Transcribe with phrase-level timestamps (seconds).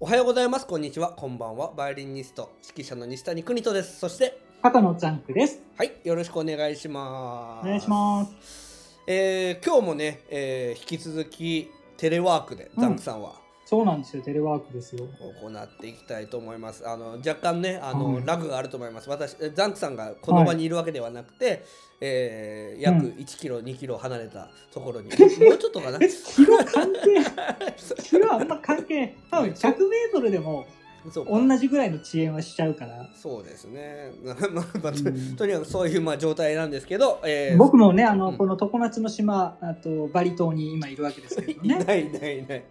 [0.00, 0.66] おはようございます。
[0.66, 1.08] こんにちは。
[1.10, 1.72] こんばんは。
[1.76, 3.98] バイオリニスト、指揮者の西谷邦人です。
[3.98, 5.60] そして、赤のジャンクです。
[5.76, 7.66] はい、よろしくお願いします。
[7.66, 9.00] お願いします。
[9.08, 13.32] えー今日もね、えー引き続きテレワークでうんザンクさんは
[13.68, 15.06] そうなんですよ、テレワークですよ。
[15.42, 16.88] 行っていきたいと思います。
[16.88, 19.10] あの若干ね、あの、はいラグがあると思います。
[19.10, 21.62] 私、えザンクさんがこの場にいるわけではなくて、
[22.00, 25.98] えー約うん1キロ、2キロ離れたところに、 もうちょっとかな？
[26.00, 29.14] え、キロ関係キロあんま関係。
[29.30, 30.64] 多分100メートルでも
[31.12, 33.06] そうか同じぐらいの遅延はしちゃうから。
[33.14, 34.12] そうですね。
[34.24, 34.36] まあ
[34.82, 34.92] まあ
[35.36, 41.84] とにかくそういうまあ状態なんですけど、えー僕もね、あの、うんこの常夏の島、あとバリ島に今いるわけですけどいね。
[41.84, 42.64] ないいないいない。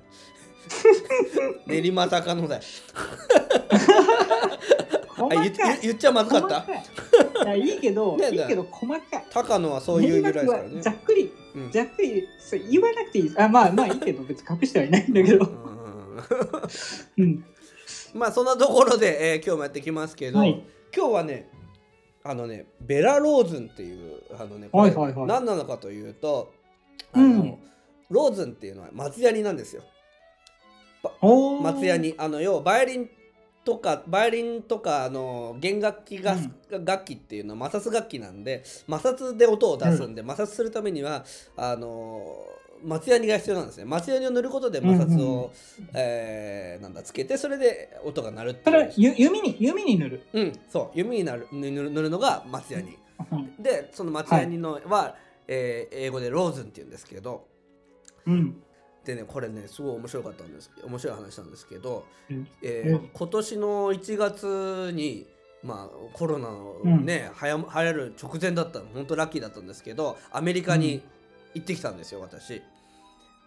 [1.68, 2.62] 練馬高野だよ。
[5.18, 5.44] 細あ
[5.82, 7.56] 言っちゃまずかった？
[7.56, 9.26] いいやいいけど、 ねいいけど細かい。
[9.32, 10.92] 高野はそういう由来ですからねざ。
[10.92, 13.42] っくり、うんざっくり、そう言わなくていいです。
[13.42, 15.46] あ、まあまあいいけど、別に隠してはいないんだけど。
[15.46, 17.46] うんうん。
[18.14, 20.64] まあそんなところで、えー今日もやってきますけど、はい
[20.96, 21.50] 今日はね
[22.24, 26.54] あのねベラローズンっていうあのねこれはいはいはい何なのかというと
[27.14, 27.58] あの、うん
[28.10, 29.84] ローズンっていうのは松ヤニなんですよ。
[31.62, 33.10] 松ヤニあの要はバイオリン
[33.64, 36.38] とかバイオリンとかあの弦楽器が、
[36.70, 41.26] 楽器っていうのは摩擦楽器なんで摩擦で音を出すんで、摩擦するためには
[41.58, 42.36] あの
[42.84, 43.86] 松ヤニが必要なんですね。
[43.86, 45.52] 松ヤニを塗ることで摩擦を、うんうんうん。
[45.96, 50.22] えーなんだつけてそれで音が鳴るってい弓に弓に塗る。
[50.34, 50.98] うんそう。
[50.98, 52.98] 弓になる塗る塗るのが松ヤニ、
[53.32, 53.62] うん。
[53.62, 55.16] でその松ヤニのは、
[55.48, 57.48] えー英語でローズンっていうんですけど
[58.26, 58.62] うん。
[59.08, 65.26] でねこれねすごい面白かったんです面白い話なんですけど、うんえーうん今年の1月に
[65.64, 71.02] まあコロナのね、はや流行る直前だったの本当ラッキーだったんですけどアメリカに
[71.54, 72.62] 行ってきたんですよ私。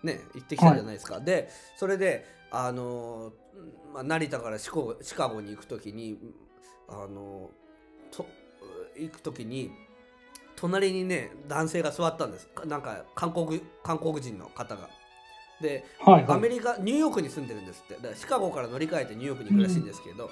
[0.03, 1.21] ね行ってきたじゃないですか。
[1.21, 6.19] でそれであのーまあ、成田からシコシカゴに行く時に
[6.89, 8.27] あのーと
[8.97, 9.71] 行く時に
[10.57, 14.89] 隣にね男性が座ったんですなんか韓国韓国人の方が。
[15.61, 16.37] ではいはい。
[16.37, 20.31] アメリカニューヨークに住んでるんですってだからシカゴから乗り換えてニューヨークに行くらしいんですけど、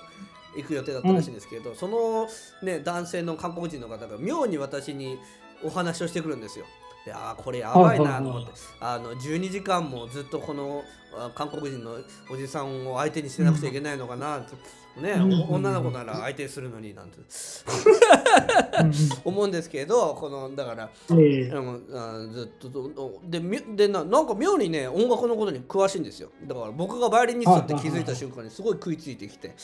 [0.56, 2.28] 行く予定だったらしいんですけど、その、
[2.62, 5.19] ね、男性の韓国人の方が妙に私に
[5.62, 6.65] お話をしてくるんですよ。
[7.08, 10.84] であーこれやばいなと思って、あの12時間もずっとこの
[11.16, 11.96] あ韓国人の
[12.30, 14.54] おじさんを相手にしてなくちゃいけないのかなと、
[15.00, 15.14] ね
[15.48, 17.19] 女の子なら相手するのになんて。
[17.19, 17.24] うん
[19.24, 21.50] 思うんですけどこのだからうんええ。
[21.52, 26.30] あのあずっとどでみでななんか妙にね音楽のことに詳しいんですよ。
[26.46, 29.54] だから僕がバイオリニストって気づいた瞬間にすごい食いついてきて。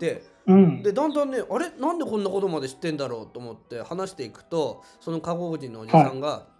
[0.00, 0.82] でうん。
[0.82, 1.70] でだんだんねあれ？
[1.78, 6.46] なんでこんなことまで知ってんだろうと思って話していくとその韓国人のおじさんが、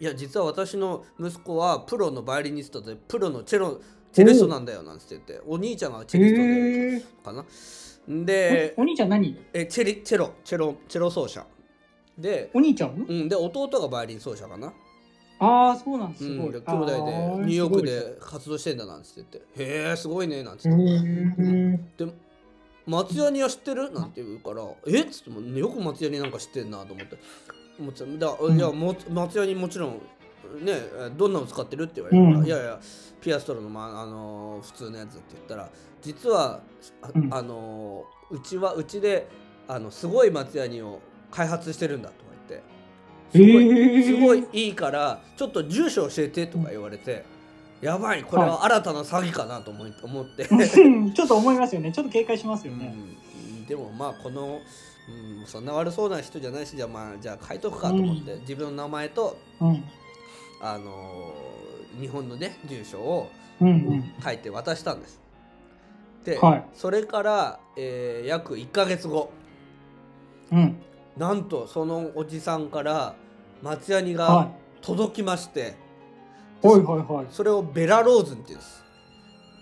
[0.00, 3.80] や実は私の息子はプロのバイオリニストでプロのチェロ
[4.12, 5.40] チェリストなんだよなんて言って。
[5.46, 7.14] お兄ちゃんがチェリストで。
[7.24, 7.44] かな。
[8.24, 9.36] でお兄ちゃん何？
[9.52, 11.46] えチェリチェロチェロチェロ奏者。
[12.18, 13.06] で,、お兄ちゃん？
[13.08, 14.72] うん、で弟がバイオリン奏者かな。
[15.40, 16.24] ああ、そうなんです。
[16.24, 16.52] すうん、ごい。
[16.52, 17.78] で兄弟でニューヨーク。
[17.80, 19.38] すで活動してんだなんつって。
[19.38, 21.42] 言って「へえすごいね」なんつごいって。
[21.42, 21.44] へ
[22.02, 22.12] えで
[22.86, 23.90] 松ヤニは知ってる？
[23.90, 25.00] なんて言うから「え？
[25.00, 27.16] っ?」つってもよく松ヤニなんか知ってんなと思って
[27.78, 28.56] 思ってただうん。
[28.56, 30.00] いやも松ヤニもちろん
[30.62, 30.74] ね
[31.16, 32.24] どんなの使ってるって言われる？
[32.24, 32.46] から「うん。
[32.46, 32.80] いやいや
[33.20, 35.70] ピアストロの,、まああの普通のやつ」って言ったら
[36.02, 36.60] 実は
[37.02, 37.34] あ,、うん。
[37.34, 39.28] あのうちはうちで
[39.68, 42.74] あのすごい松ヤニを開発してるんだとか言って。
[43.32, 47.24] すごいへえすごいいいからちょっと住所教えてとか言われて、
[47.80, 49.88] やばいこれは新たな詐欺かなと思っ
[50.24, 51.90] て、うんちょっと思いますよね。
[51.90, 52.94] ちょっと警戒しますよね。
[53.64, 54.60] うん、でもまあこの、
[55.40, 59.84] うん、そんな悪そうな人じゃないしじゃあまあじゃあ書いとくかと思って、う自分の名前と、うん。
[60.60, 63.30] あのー日本のね住所を
[63.60, 64.14] うんうん。
[64.22, 65.20] 書いて渡したんです。
[66.24, 69.30] で、はいそれから、えー約1ヶ月後
[70.52, 70.76] うん。
[71.16, 73.14] なんとそのおじさんから
[73.62, 74.50] 松ヤニはが
[74.82, 75.74] 届きまして、
[76.62, 76.66] い。
[76.66, 77.26] はいはいはい。
[77.30, 78.84] それをベラローズンって言うんです。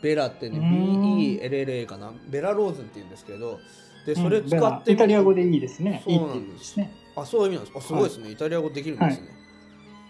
[0.02, 2.12] ベラってね、BELLA かな。
[2.28, 3.60] ベラローズンって言うんですけど、
[4.07, 6.03] で、それうん使って、イタリア語でいいですね。
[6.04, 6.93] そうなんですね。
[7.15, 7.78] あ、そういう意味なんです。
[7.78, 8.31] あ、すごいですね。
[8.31, 9.28] イタリア語できるんですね。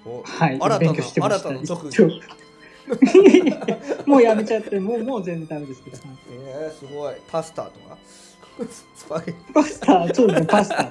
[0.04, 0.58] おはい。
[0.60, 2.20] 新たな、新たな特技。
[4.06, 5.96] もうやめちゃって、もうもう全然ダメですけど。
[5.98, 7.14] はいえー、すごい。
[7.30, 7.96] パスタとか？
[8.94, 10.84] スパゲッパスタ、そうですね、パスタ。
[10.84, 10.90] テ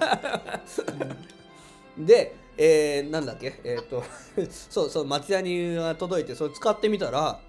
[2.00, 3.59] ィで、えー、なんだっけ？
[3.63, 4.03] えっ、と、
[4.50, 7.39] そうそう、松屋にが届いて、それ使ってみたら、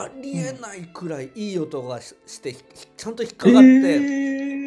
[0.00, 2.62] ありえないくらいいい音がしして、ひ
[2.96, 4.58] ちゃんと引っかかって、えー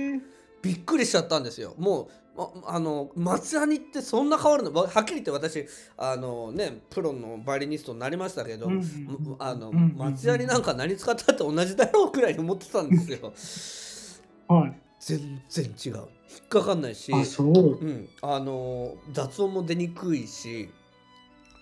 [0.61, 5.65] びっくりしちゃったんですよもうああの松ヤニってそんな変わるのわはっきり言って私
[5.97, 14.73] あのねプロのバイオリニストになりましたけど、うんむあの、松ヤニなんか何使ったって同じだろうくらいに思ってたんですよはい。
[14.99, 16.01] 全然違う引
[16.45, 17.85] っかかんないしう。
[17.85, 20.69] うん、あの雑音も出にくいし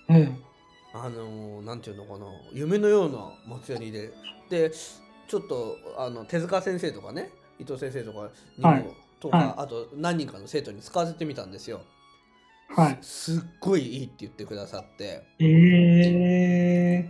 [0.10, 0.49] ええ。
[0.94, 2.26] あのなんていうのかな。
[2.52, 4.12] 夢のような松ヤニで。
[4.50, 4.72] で
[5.28, 7.32] ちょっとあの手塚先生とかね。
[7.60, 8.86] 伊藤先生とかにも、はい。
[9.20, 9.54] とか、はい。
[9.58, 11.82] あと何人かの生徒に使わせてみたんですよ。
[12.70, 12.98] はい。
[13.02, 15.24] すっごいいいって言ってくださって。
[15.40, 17.10] ええ。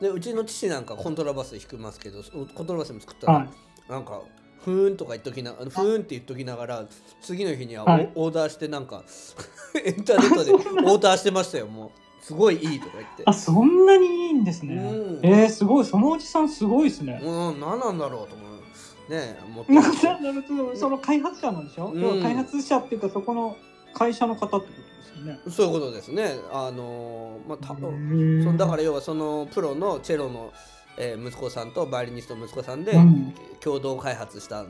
[0.00, 3.90] でうちの父なんかコントラバス弾きますけどそコントラバスも作ったら、はい。
[3.90, 4.22] なんか
[4.64, 6.84] ふーんとか言っときなふーんって言っときながら
[7.20, 8.12] 次の日にはオ,、はい。
[8.14, 9.04] オーダーしてなんか
[9.84, 11.90] エンターネットでオーダーしてましたよもう
[12.24, 13.22] すごいいいとか言って。
[13.26, 14.76] あ、そんなにいいんですね。
[14.76, 15.20] うん。
[15.22, 15.84] えー、すごい。
[15.84, 17.20] そのおじさんすごいですね。
[17.22, 19.10] うん何なんだろうと思う。
[19.10, 22.00] ねえ思ってなんだろうその開発者なんでしょ、うん。
[22.00, 23.58] 要は開発者っていうかそこの
[23.92, 25.40] 会社の方ってことですよね。
[25.50, 26.36] そういうことですね。
[26.50, 30.50] あのーまあ多分分そのだから要はそのプロのチェロの、
[30.96, 33.34] えー息子さんとバイオリニストの息子さんでうん。
[33.60, 34.66] 共同開発したっ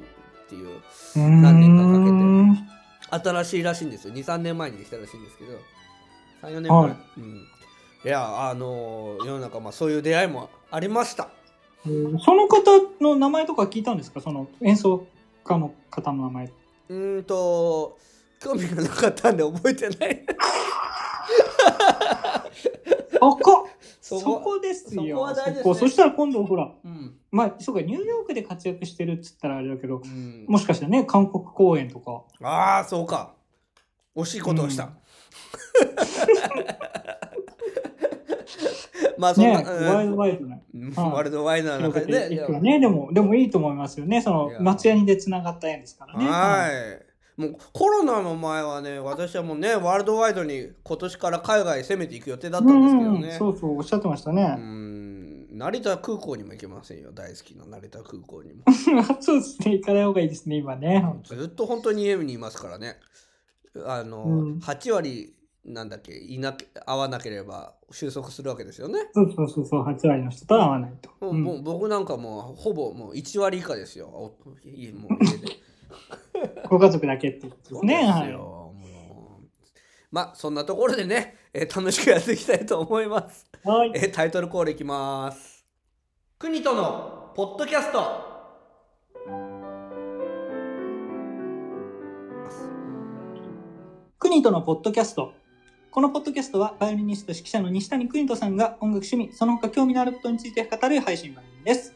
[0.48, 0.80] ていう
[1.14, 3.24] 何何年かかけて。
[3.32, 4.14] 新しいらしいんですよ。
[4.14, 5.52] 23年前にできたらしいんですけど
[6.44, 6.96] 34年前、はい。
[7.18, 7.46] うん、い
[8.04, 11.28] やあのー世の中まあそういう出会いもありました。
[11.84, 11.90] そ
[12.34, 12.60] の方
[13.00, 14.20] の名前とか聞いたんですか？
[14.20, 15.06] その演奏
[15.44, 16.46] 家の方の名前。
[16.46, 17.98] うーんと
[18.40, 20.24] 興味がなかったんで覚えてない。
[23.12, 23.68] そこ
[24.00, 25.02] そそここですよ。
[25.02, 25.74] そこは大事ですね。
[25.74, 32.22] そしたら今度ほら、うん、まあそうか、ニューヨークで活躍してるっつったらあれだけど、うん、もしかしたらね、韓国公演とか。
[32.46, 33.32] ああそうか。
[34.14, 34.90] 惜しいことをした、うん
[39.18, 40.56] まあそんな、ね、うんワイドワイドな。
[40.96, 42.80] ワールドワイドな中広げでねね。
[42.80, 44.22] でも、でもいいと思いますよね。
[44.22, 46.26] その松屋にでつながった縁ですからね。
[46.26, 47.04] はい
[47.36, 54.44] もうコロナの前はね私はもうねワールドワイドに今年から海外攻めていく予定だったんですけどうんうんねそうそう、おっしゃってましたうね。
[54.54, 58.62] ん成田空港にも行けませんよ大好きな成田空港にも
[59.20, 61.04] そうですね、行かない方がいいですね、今ね。
[61.24, 62.96] ずっと本当に家にいますからね
[63.86, 64.58] あの、うん。
[64.58, 65.34] 8割
[65.64, 66.12] なんだっけ？
[66.16, 71.10] いなけ会わなければ収束するわけですよね、そうそうそうそう、8割の人とは会わないと。
[71.20, 71.42] もううん。
[71.42, 74.08] もう僕なんかもうほぼもう1割以下ですよ。
[74.08, 74.94] もう 家で。
[76.68, 77.94] ご家族だけってことですね。
[77.96, 78.34] そうですはい
[80.10, 83.90] まあそんなところでね、えー楽しくやっていきたいと思います、はい。
[83.94, 85.64] えータイトルコールいきます。
[86.38, 88.33] 国とのポッドキャスト
[94.24, 95.34] クニトのポッドキャスト。
[95.90, 101.92] このポッドキャストは、バイオリニスト指揮者の西谷邦人さんが音楽趣味、その他興味のあることについて語る配信番組です。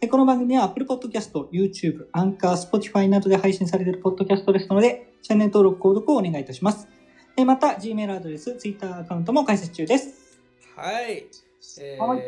[0.00, 6.88] でこの番組は Apple Podcast、YouTube、Anchor、Spotify などで配信されているポッドキャストですので、チャンネル登録、購読をお願いいたします。
[7.36, 10.40] でまた、Gmail アドレス、Twitter アカウントも開設中です。
[10.76, 11.26] はい、
[11.82, 12.22] えーはい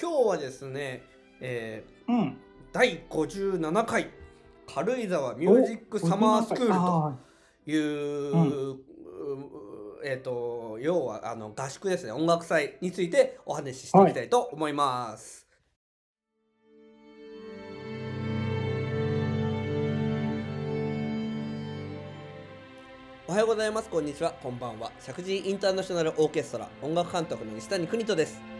[0.00, 1.02] 今日はですね、
[1.42, 2.36] えーうん。
[2.72, 4.08] 第57回
[4.74, 7.29] 軽井沢ミュージックサマースクールとあ
[7.70, 8.80] いう、う
[10.04, 15.46] えっ、と要はあの合宿ですね音楽祭についてお話ししていきたいと思います。
[23.30, 23.88] おはようございます。
[23.88, 24.32] こんにちは。
[24.42, 24.90] こんばんは。
[24.98, 28.59] 石神井インターナショナルオーケストラ音楽監督の西谷邦人です。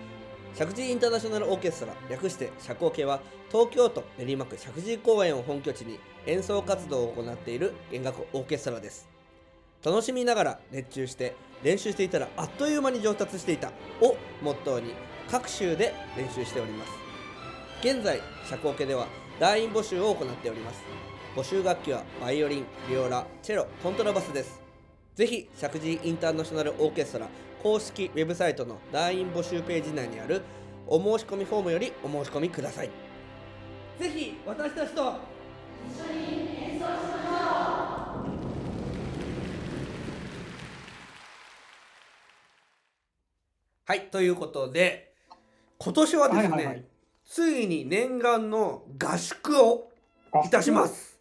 [0.54, 3.20] 石神インターナショナルオーケストラ略して社交系は
[3.50, 9.08] 東京都練馬区石神公園を本拠地に演奏活動を行っている弦楽オーケストラです。
[9.84, 14.94] 楽しみながら熱中して練習していたらあっという間に上達していたをモットーに
[15.30, 16.92] 各州で練習しております。
[17.82, 19.06] 現在社交系では
[19.38, 20.82] 団員募集を行っております。
[21.34, 24.69] 募集楽器はバイオリン、ビオラ、チェロ、コントラバスです。
[25.20, 27.28] ぜひ石神井インターナショナルオーケストラ
[27.62, 30.40] 公式ウェブサイトの団員募集ページ内にある
[30.86, 32.90] お申し込みフォームよりお申し込みください。
[33.98, 35.02] ぜひ私たちと。
[43.84, 45.12] はいということで
[45.76, 46.84] 今年はですね、はいはいはい。
[47.26, 49.90] ついに念願の合宿を
[50.32, 51.20] あいたします。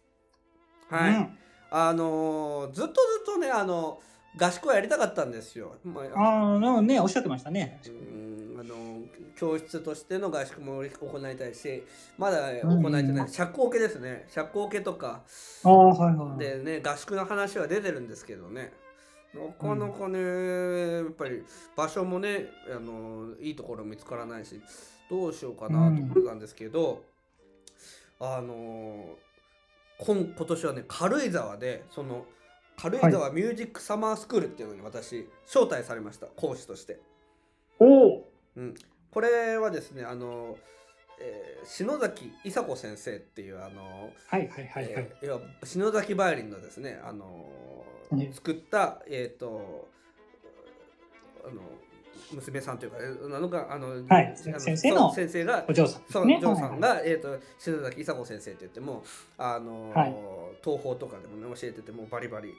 [0.88, 1.36] はい、うん
[1.70, 4.00] あのーずっとずっとねあの
[4.36, 5.76] 合宿をやりたかったんですよ。
[5.84, 7.80] まあああ、なんかね、おっしゃってましたね。
[7.86, 9.00] うんあの
[9.36, 11.82] 教室としての合宿も行いたいし
[12.18, 15.22] まだ行えてない、社交系ですね社交系とか
[15.64, 16.38] ああ、はいはい。
[16.38, 18.72] でね合宿の話は出てるんですけどね
[19.34, 20.18] なかなかね、
[20.98, 21.42] やっぱり
[21.74, 24.60] 場所もねあのいいところ見つからないし
[25.08, 27.02] どうしようかなと思ってたんですけど、
[28.20, 29.16] あの
[30.00, 32.24] 今今年はね軽井沢でその
[32.76, 36.26] 軽井沢ミュージックサマースクールっていうのに私招待されました。
[36.26, 37.00] 講師として。
[37.78, 38.30] おお
[39.10, 40.56] これはですねあの、
[41.20, 44.92] えー篠崎伊子先生っていうあの、はいはいはいはい。
[44.92, 47.46] えー要は篠崎バイオリンのですねあの、
[48.12, 48.30] ね。
[48.32, 49.88] 作ったえっ、とあの
[52.34, 54.34] 娘さんというかえなのかあの、はい。
[54.36, 56.38] 先生の先生がお嬢さんですそう、ね。
[56.40, 59.02] ジョーさんはいが、えー、と篠崎久子先生って言っても
[59.38, 60.14] あの、はい。
[60.62, 62.52] 東宝とかでもね教えててもうバリバリ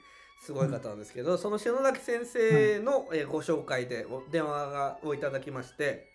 [0.44, 6.08] すごい方なんですけど、その篠崎先生の、えーご紹介でお電話がをいただきまして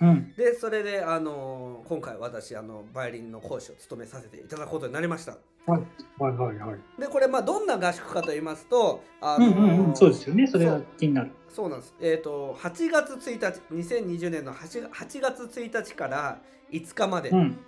[0.00, 0.34] うん。
[0.36, 5.80] でそれであの今回私あのバイオリンの講師を務めさせていただくことになりましたはい
[6.18, 7.00] はいはいはい。
[7.00, 9.96] でこれまあどんな合宿かと言いますとあの、うんうんうん。
[9.96, 10.46] そうですよね。
[10.46, 11.30] それが気になる。
[11.48, 11.94] そうなんです。
[12.00, 16.38] えっ、と8月1日2020年の 8, 8月1日から
[16.70, 17.58] 5日まで、うん。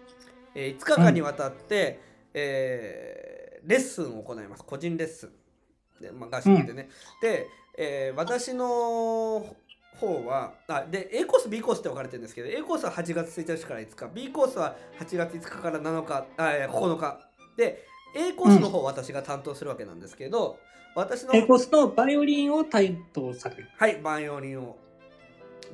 [0.55, 2.01] えー5日間にわたって、
[2.35, 6.89] えーレッスンを行います個人レッスンで、まあ、合宿でね、
[7.21, 9.57] で、えー私の
[9.97, 17.19] 方はあで A コース B コースって分かれてるんですけど A コースは8月1日から5日 B コースは8月5日から7日あいや9日
[17.57, 20.59] で A コースの方を私が担当するわけなんですけど、
[20.95, 23.69] 私の A コースのバイオリンを担当される。
[23.77, 24.77] はい、バイオリンを。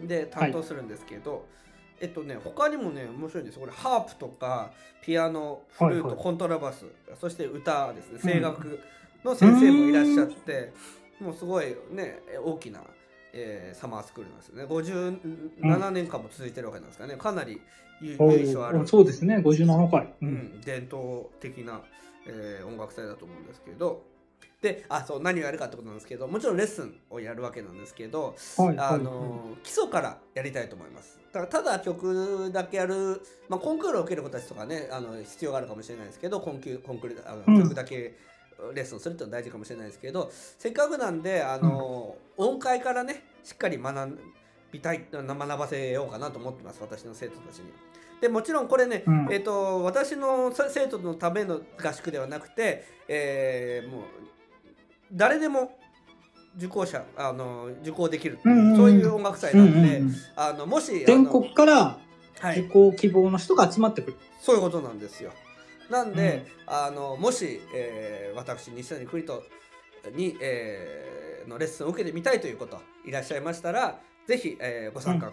[0.03, 1.47] で、担当するんですけど、
[2.01, 3.61] えっとね、他にもね、面白いんですよ。
[3.61, 4.73] これ、ハープとか、
[5.03, 6.87] ピアノ、フルート、はいはいコントラバス、
[7.21, 8.81] そして歌ですね、声楽
[9.25, 10.73] の先生もいらっしゃって、
[11.21, 12.81] もうすごいね、大きな、
[13.33, 14.65] えーサマースクールなんですよね。
[14.65, 17.17] 57年間も続いてるわけなんですかね。
[17.17, 17.61] かなり
[18.01, 18.87] 由緒あるー。
[18.87, 19.39] そうですね。
[19.39, 20.05] 57回。
[20.05, 20.09] う。
[20.23, 21.83] うんん、伝統的な、
[22.27, 24.05] えー音楽祭だと思うんですけど
[24.61, 28.79] であそう何をやるかってことなんですけどもちろんレッスンをやるわけなんですけど、はいはい。
[28.79, 38.17] あの基礎からやりたいと思いますだただ曲だけやる、まあ、コンクールを受ける子たちとかねあの必要があるかもしれないですけどコンキュコンクールあのうん曲だけ
[38.75, 44.19] レッスンするっていうのは大事かもしれないですけどせっかくなんであの、音階からねしっかり学
[44.71, 47.73] びたい学ばせようかなと思ってます私の生徒たちに。
[48.21, 54.03] でもちろんこれね、うんえっと私のさ生徒のための合宿ではなくて、えーもう
[55.13, 55.77] 誰でも
[56.57, 61.99] 受講者あの受講できるう、うんうんうんそういう音楽祭うんなんで、うんうんあのもし全国から
[62.39, 64.17] 受はい、講希望の人が集まってくる。
[64.41, 65.31] そういうことなんですよ。
[65.93, 69.43] なんで、あのもし、えー私西谷栗人
[70.17, 75.33] に、えーのレッスンを受けてみたいということいらっしゃいましたらぜひ、えーご参加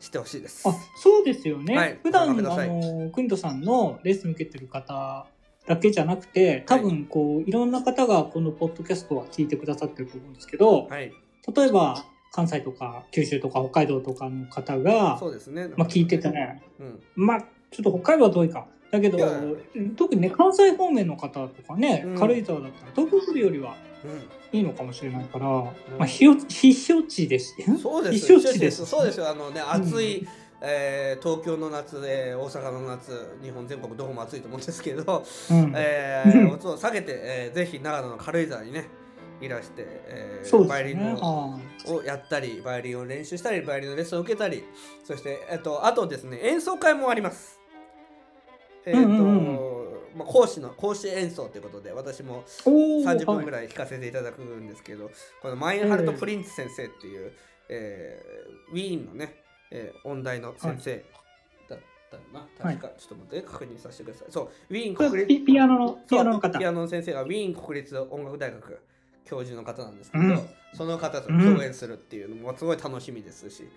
[0.00, 0.68] してほしいです。
[0.68, 1.76] あ、そうですよね。
[1.76, 5.26] はい普段、あの、クニトさんのレッスン受けてる方
[5.66, 11.12] だけじゃなくて、多分、こう、いろんな方がこのポッドキャストは聞いてくださってると思うんですけど、はい、
[11.56, 15.68] 例えば、関西とか九州とか北海道とかの方が、そうですね。
[15.76, 18.66] まあ、聞いててね、うん、まあ、ちょっと北海道は遠いか。
[18.94, 19.18] だけど
[19.96, 27.56] 特にね、関西方面の方とかね、うん軽井沢だったら、東京来るよりはうん、いいのかもしれないから、まあ、必勝地です。
[27.80, 28.84] そうです必勝地です。
[28.84, 29.30] そうですよ。
[29.30, 30.28] あのね、暑い、うん
[30.66, 38.88] えー東京の夏、えー大阪の夏、日本全国どこも暑いと思うんですけど、うんえうんー、を下げて、えーぜひ長野の軽井沢にね、
[39.40, 40.68] いらして、えーね。
[40.68, 44.64] バイオリンをやったり、バイオリンを練習したり、バイオリンのレッスンを受けたり、
[45.02, 47.60] そして、えっと、あとですね、演奏会もあります。
[48.86, 49.74] えっ、と、うんうん
[50.16, 55.10] まあ、講師の講師演奏ということで、私もいおー30分ぐはいらい弾かせていただくんですけど、
[55.42, 57.32] このマインハルト・プリンツ先生っていう、
[57.68, 61.04] えーウィーンのね、えー音大の先生
[61.68, 61.78] だっ
[62.10, 64.28] たよな、確か、ちょっと待って、確認させてください。
[64.30, 66.64] そう、ウィーンこ国立れピピアノのピアノの方ピ。
[66.64, 68.80] アノの先生がウィーン国立音楽大学
[69.24, 73.68] 教授の方なんですけど、うんその方と共演するっていうのもすごい楽しみですし、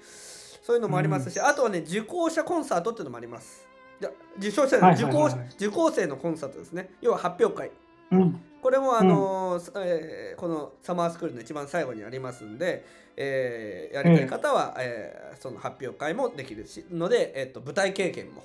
[0.64, 3.68] そういうのもありますし、あとはね受講者コンサートっていうのもあります。
[4.00, 5.26] いや受賞者、はいはい受講
[5.56, 6.92] 受講生のコンサートですね。
[7.02, 7.72] 要は発表会。
[8.12, 8.42] うん。
[8.62, 12.86] これもあのーえーこのサマースクールの一番最後にありますんで、
[13.16, 18.44] えーやりたい方は、えーその発表会もできるしので、えっと舞台経験も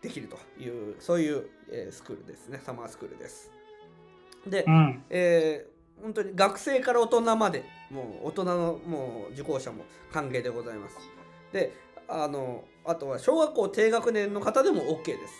[0.00, 3.50] できるというそういう、えースクールですねサマースクールです。
[4.46, 5.02] で、うん。
[5.10, 10.96] えー本当に学生から大人までもう大人のもう受講者も歓迎でございます。
[11.52, 11.72] で
[12.08, 15.34] あのあとは小学校低学年の方でも OK です。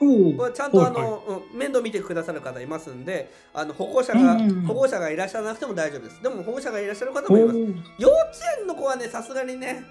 [0.00, 1.56] おこれちゃんとあはいはい。
[1.56, 6.22] 面倒見てくださる方いますんであの保護者が、保護者がいらっしゃらなくても大丈夫です。
[6.22, 7.58] でも保護者がいらっしゃる方もいます
[7.98, 9.84] 幼稚園の子はねさすがにね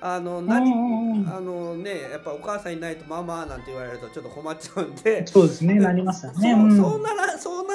[0.00, 5.26] あの何あのねやっぱお母さんいないとママなんて言われるとちょっと困っちゃうんで。
[5.26, 6.52] そうですね、なりますよね。
[6.76, 7.65] そうならそう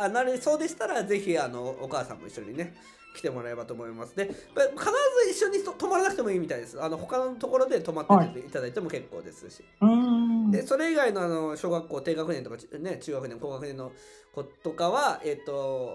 [0.00, 2.74] あなるそうでしたらぜひあのお母さんも一緒にね
[3.14, 10.30] 来てもらえればと思いますで必ず一緒にと泊まらなくてもいいみたいですあの他のところで泊まっていただいても結構ですし、うーん。
[10.48, 13.92] んでそれ以外のあの小学校低学年とか、ね、中学年高学年の
[14.34, 15.90] 子とかは、えっと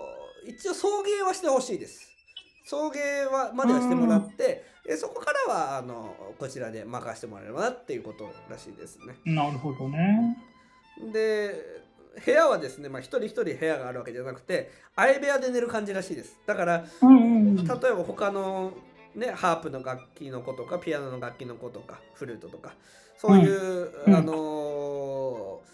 [0.48, 2.12] 一応送迎はしてほしいです。
[2.66, 9.16] 送迎はまではしてもらって、えそこからはあのこちらで任せてもらえればなっていうことらしいですね。
[9.26, 10.38] なるほどね。
[11.12, 11.85] で
[12.24, 17.56] 部屋はですね、まあ、一人一人部屋があるわけじゃなくて相部屋で寝る感じらしいですだからうんうんうん。
[17.56, 18.74] 例えば他の、
[19.16, 22.74] ね、ハープの楽器の子とかピアノの楽器の子とかフルートとか
[23.18, 25.66] そういう、うんあのーえー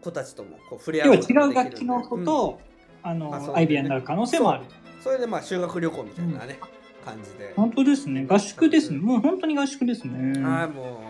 [0.00, 2.60] 子たちともこう触れ合うことが違う楽器の子と、
[3.02, 4.62] あの、まあそうアイビアになる可能性もある。
[4.62, 4.68] うん
[5.02, 6.58] それでまあ修学旅行みたいなね、
[7.04, 8.26] 感じで、本当ですね。
[8.28, 8.98] 合宿ですね。
[8.98, 10.42] もう本当に合宿ですね。
[10.42, 11.07] はいもう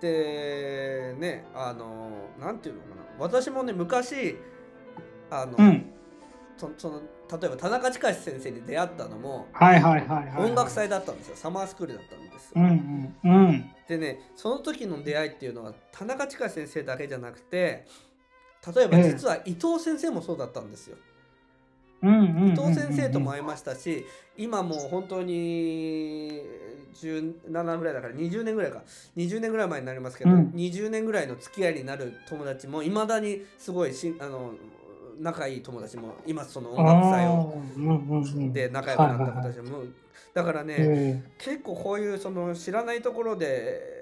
[0.00, 4.36] でねあのなんていうのかな私もね昔
[5.30, 5.92] あの、うん。
[6.56, 10.48] そその例えば田中親先生に出会ったのもはいはいはいはい。
[10.48, 10.70] 音楽。
[10.70, 13.70] 祭だったんですよサマースクールだったんですよ、うんうんうん。
[13.88, 17.86] でねその時の出会いっていうのは田中親先生だけじゃなくて
[18.74, 21.15] 例えばええ実は伊藤先生もそうだったんですよ、うんうんうんうん。
[22.02, 24.04] 伊藤先生とも会いましたし
[24.36, 26.42] 今もう本当に
[26.96, 28.82] 17ぐらいだから20年ぐらいか。
[29.16, 30.50] 20年ぐらい前になりますけど、うん。
[30.54, 34.54] 20年ぐらいの付き合いになる友達もいまだにすごいしあの
[35.20, 38.52] 仲いい友達もいますその音楽祭を。
[38.52, 39.84] で仲良くなった子たちも、
[40.34, 41.22] だからね、え。
[41.38, 43.96] 結構こういうその知らないところで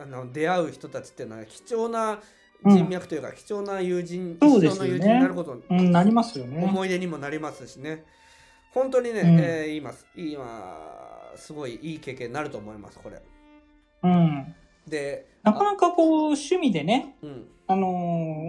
[0.00, 2.20] あの出会う人たちっていうのは貴重な
[2.64, 4.96] 人脈というか、貴重な友人、そうですよね。
[4.96, 6.62] 一生の友人になることえうん、なりますよね。
[6.64, 8.04] 思い出にもなりますしね。
[8.72, 9.38] 本当にね、うん。
[9.40, 13.22] えー今今すごいいい経験になると思いますこれ。
[14.02, 14.54] うん。
[14.86, 17.48] でなかなかこう、趣味でね、うん。
[17.66, 17.90] あのー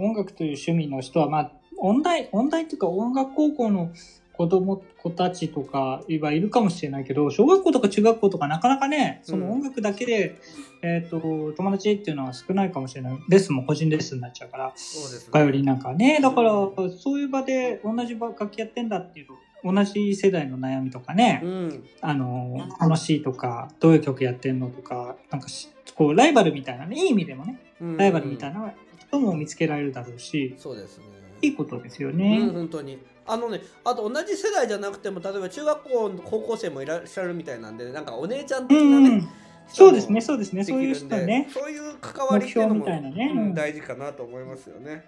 [0.03, 3.91] 音楽という趣味の人は、まあ、音大、音大っていうか音楽高校の
[4.33, 10.39] 子供、子たちとかはいるかもしれないけど、小学校とか中学校とかなかなかね、その音楽だけで、
[10.81, 11.19] えっ、と、
[11.55, 13.17] 友達っていうのは少ないかもしれない。
[13.29, 15.29] レッスンも個人レッスンになっちゃうから、そうですね。
[15.31, 16.19] バイオリンなんかはね。
[16.21, 16.51] だから、
[16.97, 19.33] そういう場で同じ楽器やってんだっていうと、
[19.63, 21.83] 同じ世代の悩みとかね、うん。
[22.01, 27.97] あの、楽しいとか、どういう曲やってんのとか、なんかし、こう、ライバルみたいなね、いい意味でもね、うん。
[27.97, 31.10] ライバルみたいな人も見つけられるだろうし、そうですね
[31.41, 32.49] いいことですようんね。
[32.51, 39.29] 本当にあのねあと同じ世代じゃなくても例えば中学校の高校生もいらっしゃるみたいなんでなんかお姉ちゃんう的なね、ん。
[39.67, 41.47] そうですね、そうですね、そういう人ね。
[41.53, 45.05] そういう関わりっていうのも目標みたいなねうん大事かなと思いますよね。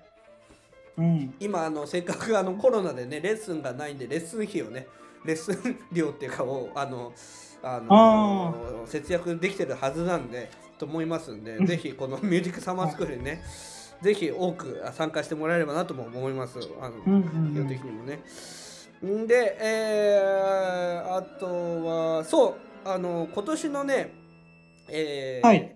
[0.98, 1.34] うん。
[1.40, 4.88] 今あのせっかくあのコロナでねレッスンがないんでレッスン費をね
[5.26, 7.14] レッスン料っていうかをあの
[7.62, 13.42] あの節約できてるはずなんでと思いますんで、うんぜひこのミュージックサマースクールにね、
[14.04, 16.60] ぜひ多く参加してもらえればなとも思います。
[16.80, 18.20] あのうんうん基本うん的にもね。
[19.06, 21.46] んで、えー、あと
[22.18, 24.14] はそうあの今年のね、
[24.90, 25.76] えーはい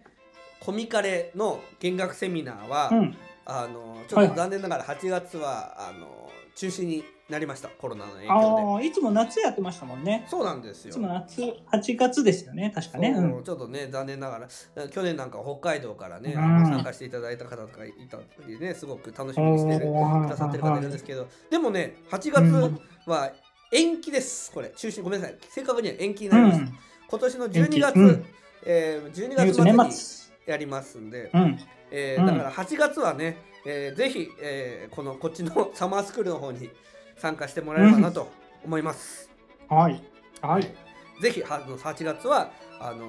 [0.59, 3.17] コミカレの見学セミナーは、うん。
[3.45, 10.21] あのちょっと残念ながら8月は、あの中止になりましたコロナの影響ああ、いつも夏やってましたもんね。
[10.25, 10.29] で。
[10.29, 10.91] そうなんですよ。
[10.91, 13.13] いつも夏、8月ですよね、確かね。
[13.43, 16.41] ちょっとね残念ながら去年なんか北海道からね、うん。
[16.41, 21.27] あの参加していただいた方とかいたりねすごく楽しみにしてるくださってる方いるんですけど。
[21.49, 23.31] でもね8月は
[23.71, 24.69] 延期ですこれ。
[24.69, 25.37] 中止ごめんなさい。
[25.49, 26.77] 正確には延期になります、うん。
[27.09, 28.25] 今年の12月、うん。
[28.65, 30.27] えー、12ニュー月末に。
[30.47, 31.41] やりますんで、うん。
[31.41, 31.59] うん
[31.91, 36.69] えーだから8月はね、えーぜひ、えーこのこっちのサマースクールの方に
[37.17, 38.29] 参加してもらえればなと
[38.63, 39.29] 思います。
[39.69, 40.01] はい。
[40.41, 40.75] はい。
[41.21, 43.07] ぜひあの8月はあの、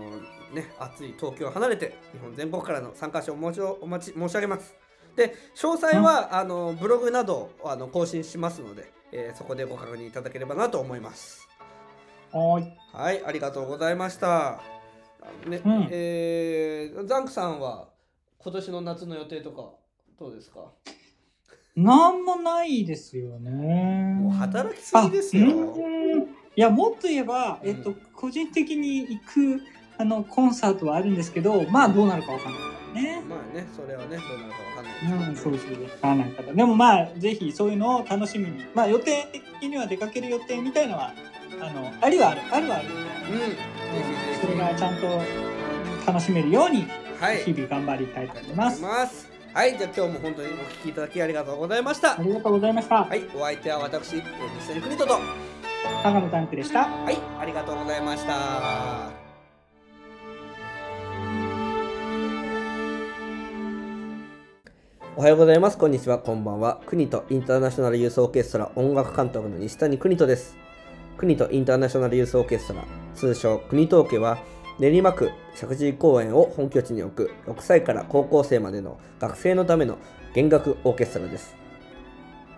[0.53, 3.35] ね、暑い東京を離れて日本全国からの参加者を
[3.83, 4.75] お待ち申し上げます。
[5.17, 11.49] で詳細は、あのブログなどあの更新しますので、えーそこでご確認いただければなと思います。
[12.33, 12.79] はい。
[12.93, 14.61] はい、ありがとうございました。
[15.47, 17.89] ね、うんえーザンクさんは
[18.39, 19.73] 今年の夏の予定とか
[20.19, 20.73] どうですか？
[21.79, 24.15] なんもないですよね。
[24.21, 25.47] もう働きすぎですよ。
[26.57, 29.63] いや、もっと言えば、えっと、個人的に行く、
[29.97, 33.23] あの、コンサートはあるんですけど、まあ、どうなるかわかんないからね。
[33.29, 34.85] まあね、それはね、どうなるかわかん
[35.21, 36.53] ないですけどうん、そうそう、わかんないから。
[36.53, 38.65] でもまあ、ぜひそういうのを楽しみに。
[38.75, 41.13] まあ、予定的には出かける予定みたいのは、
[41.61, 42.89] あの、ありはある、あるはある。
[42.89, 43.57] うん、ぜひぜ
[44.35, 44.41] ひ。
[44.41, 45.07] それがちゃんと
[46.05, 46.89] 楽しめるように、
[47.21, 47.45] はい。
[47.45, 49.28] 日々頑張りたいと思います。
[49.59, 52.17] はい、じゃあ今日も本当にお聞きいただきありがとうございました。
[52.17, 53.03] ありがとうございました。
[53.03, 54.23] はい、お相手は私、えー
[54.61, 55.15] 西谷邦人と。
[55.15, 55.21] は
[56.05, 56.83] 高野タンクでした。
[56.83, 56.87] い、
[57.41, 59.11] ありがとうございました。
[65.17, 65.77] おはようございます。
[65.77, 66.21] こんにちは。
[66.21, 66.81] こんばんは。
[66.87, 70.57] 国とインターナショナルユースオーケストラ音楽監督の西谷邦人です。
[71.17, 72.85] 国とインターナショナルユースオーケストラ、
[73.17, 74.39] 通称国東家は、
[74.79, 79.99] 練馬区石神井公園を本拠地に置く6歳から高校生までの学生のための
[80.33, 81.57] 弦楽オーケストラです。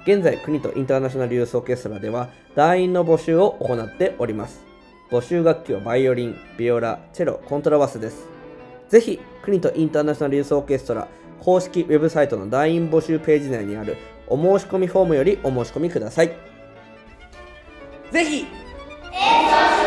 [0.03, 4.63] 現在、国とインターナショナルユースオーケストラでは団員の募集を行っております。
[5.11, 8.29] 募集楽器はバイオリン、ビオラ、チェロ、コントラバスです。
[8.91, 11.09] ぜひ、国とインターナショナルユースオーケストラ
[11.41, 16.33] 公式ウェブサイトの団員募集ページ内にあるお申し込みフォームよりお申し込みください。
[18.13, 19.80] ぜひ演奏